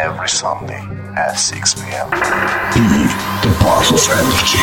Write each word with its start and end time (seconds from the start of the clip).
Every 0.00 0.28
Sunday 0.28 0.78
at 1.16 1.32
6 1.32 1.74
p.m. 1.74 2.08
Be 2.10 2.16
mm-hmm. 2.16 3.48
the 3.48 3.52
part 3.58 3.90
of 3.90 3.98
energy. 4.14 4.62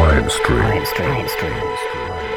Live 0.00 0.32
stream. 0.32 0.58
Live 0.60 0.86
stream. 0.88 1.28
Stream. 1.28 2.29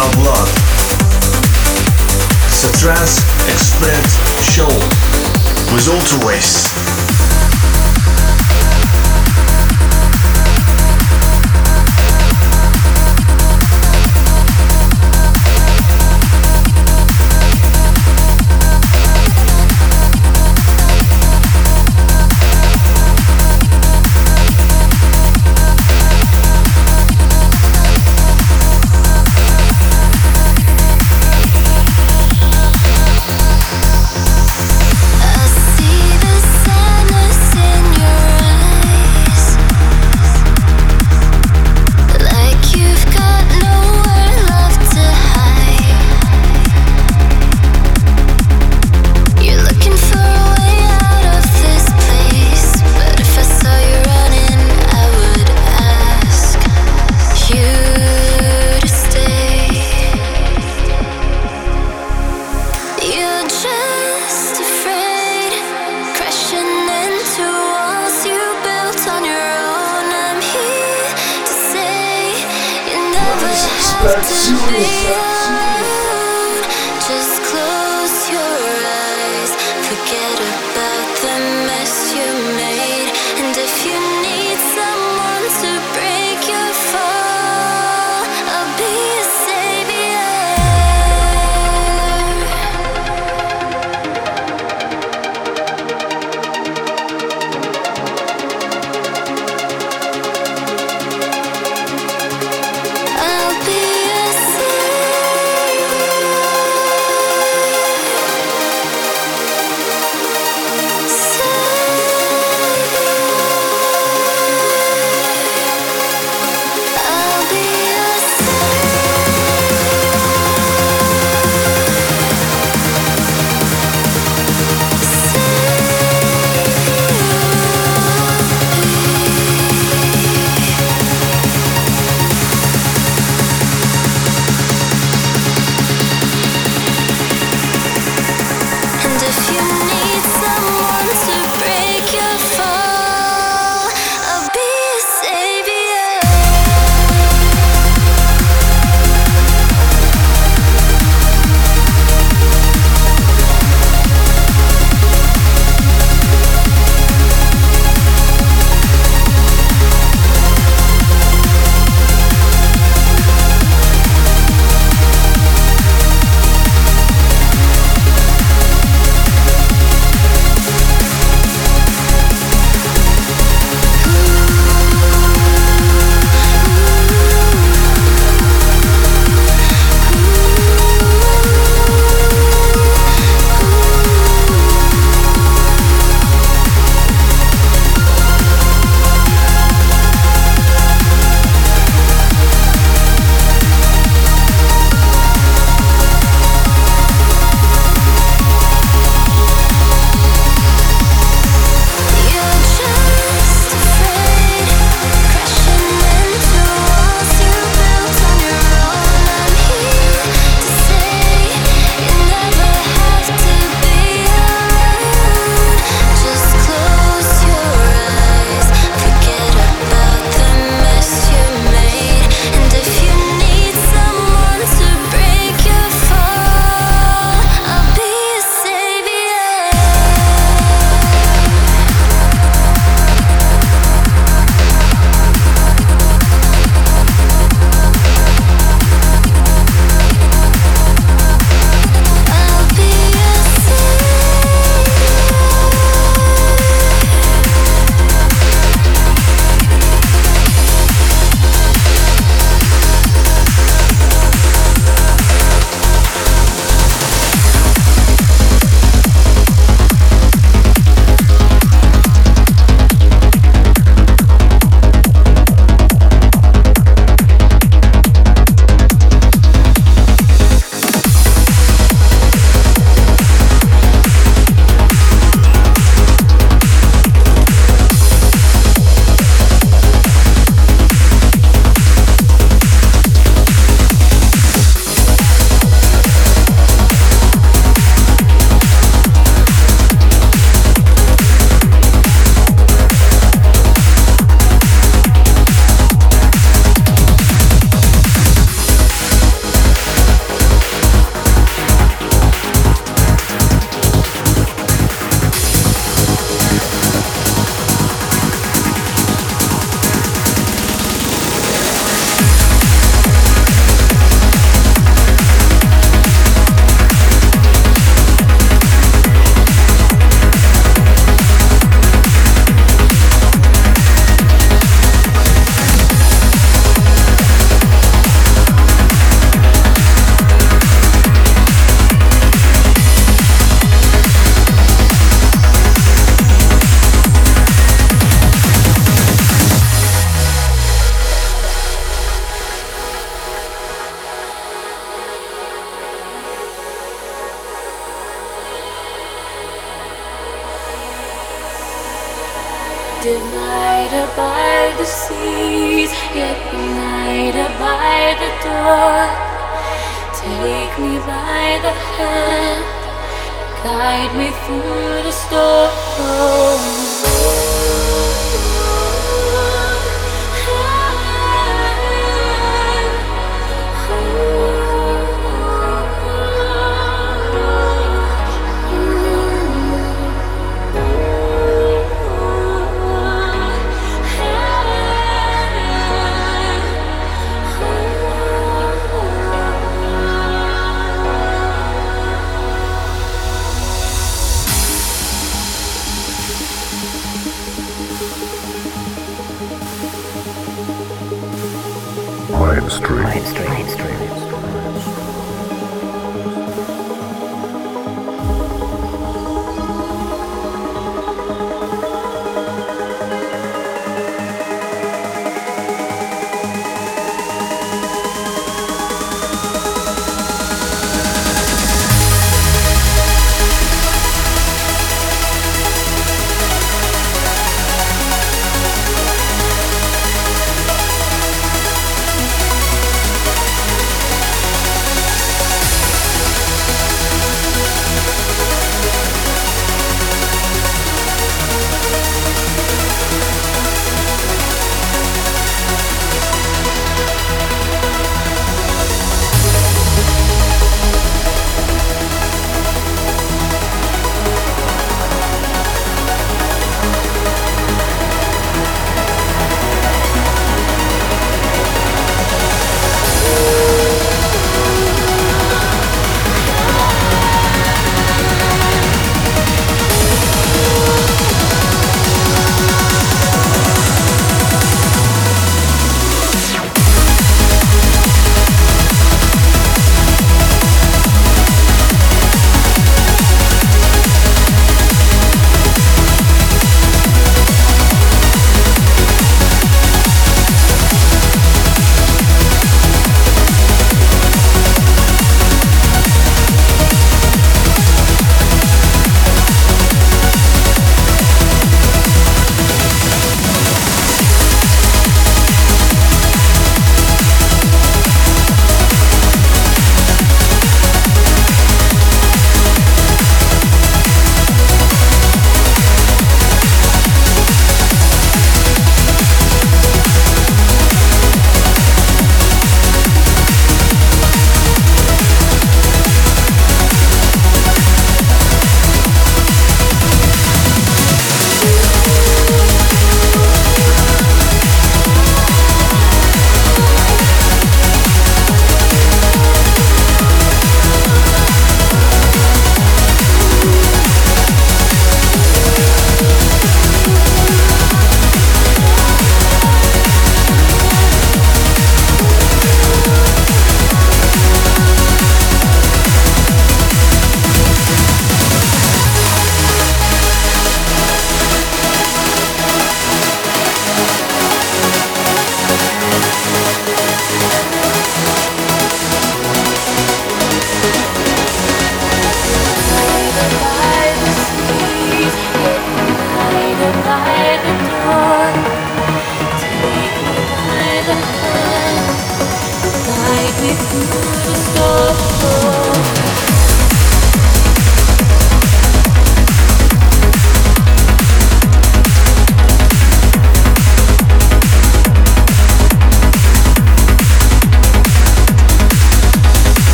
Our 0.00 0.10
blood. 0.14 0.48
It's 2.48 2.64
a 2.64 2.72
trance 2.80 3.20
expert 3.50 4.06
show 4.42 4.68
with 5.74 5.88
Ultra 5.88 6.26
Race. 6.26 6.89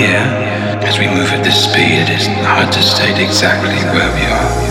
here, 0.00 0.24
as 0.88 0.98
we 0.98 1.06
move 1.06 1.28
at 1.28 1.44
this 1.44 1.64
speed, 1.64 2.00
it 2.00 2.08
is 2.08 2.26
hard 2.48 2.72
to 2.72 2.82
state 2.82 3.18
exactly 3.18 3.76
where 3.92 4.10
we 4.14 4.24
are. 4.24 4.69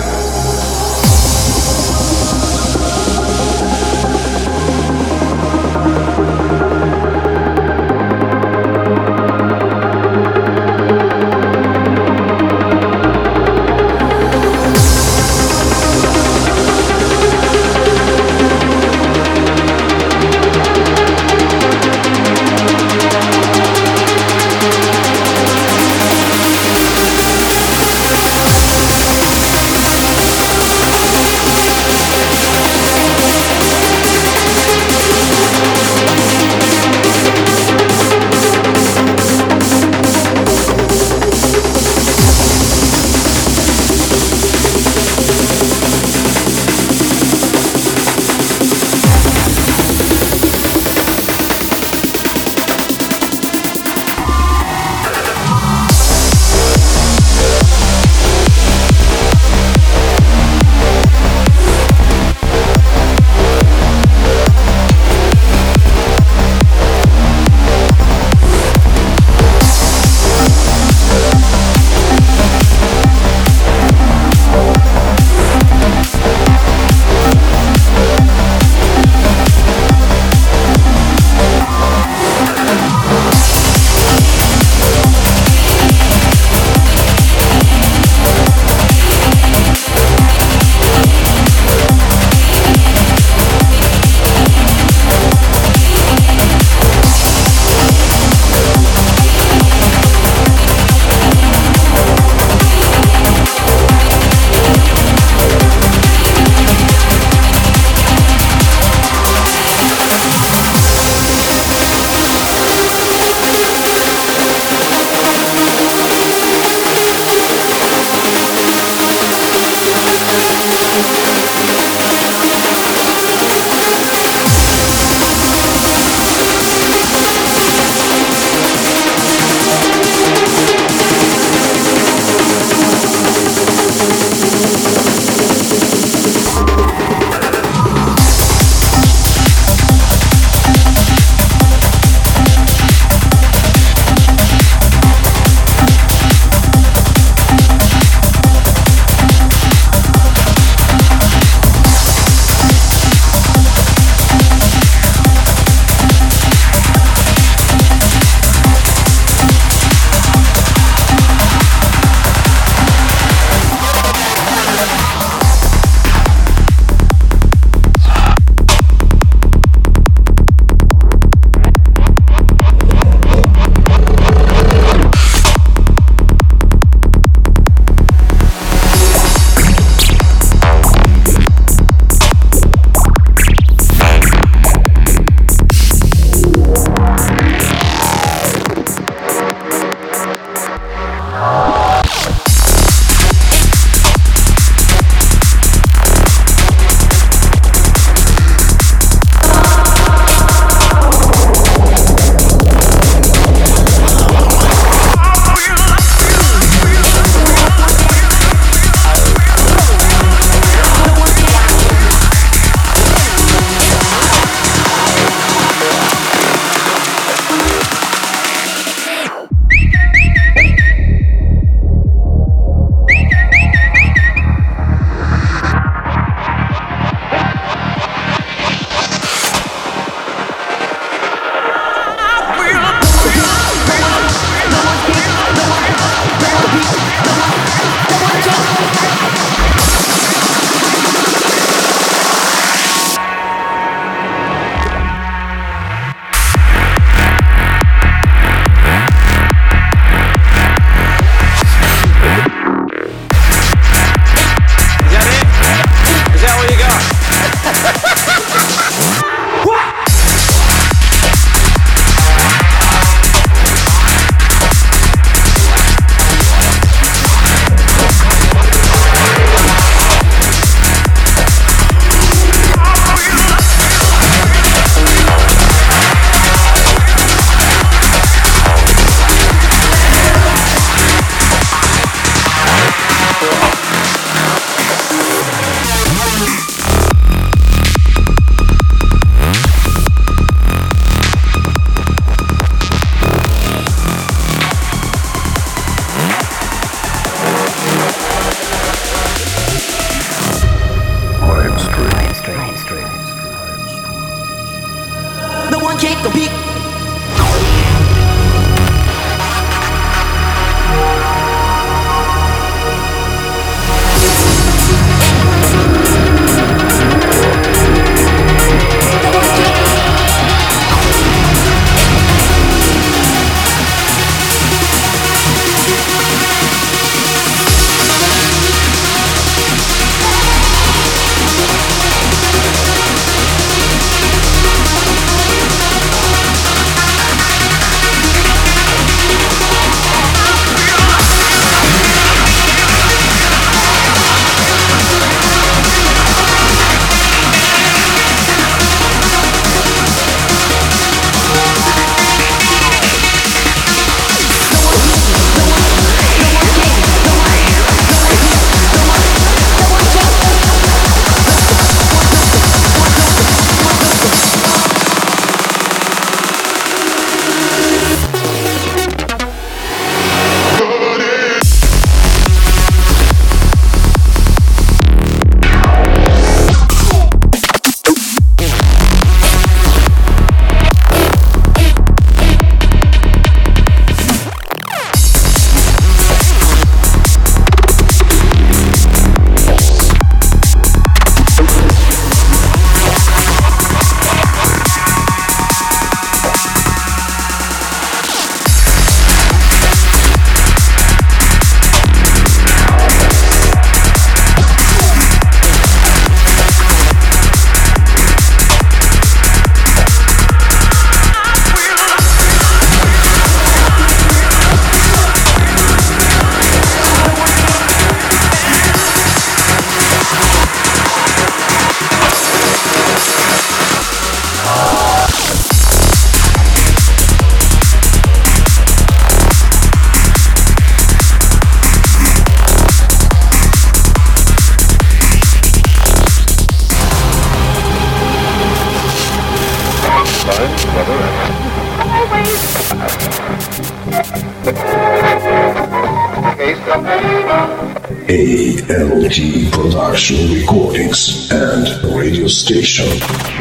Production 450.09 450.55
Recordings 450.55 451.51
and 451.51 451.87
Radio 452.15 452.47
Station 452.47 453.05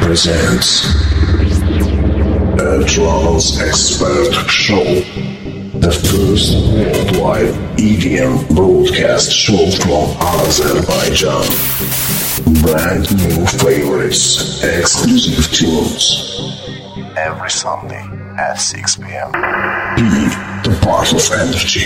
presents 0.01 0.87
a 2.59 2.83
Trance 2.87 3.61
Expert 3.61 4.33
Show, 4.49 4.83
the 5.79 5.93
first 5.93 6.55
worldwide 6.73 7.53
EDM 7.77 8.49
broadcast 8.57 9.31
show 9.31 9.71
from 9.73 10.17
Azerbaijan. 10.23 11.45
Brand 12.63 13.15
new 13.19 13.45
favorites, 13.45 14.65
exclusive 14.65 15.53
tunes. 15.53 16.49
Every 17.15 17.51
Sunday 17.51 18.03
at 18.39 18.55
6 18.55 18.97
p.m. 18.97 19.33
Be 19.97 20.09
the 20.65 20.79
part 20.81 21.13
of 21.13 21.31
energy. 21.31 21.85